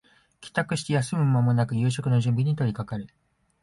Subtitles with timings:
[0.41, 3.07] 帰宅して休む間もなく夕食の準備に取りかかる